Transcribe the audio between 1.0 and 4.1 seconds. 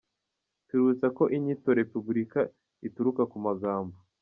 ko inyito repubulika ituruka ku magambo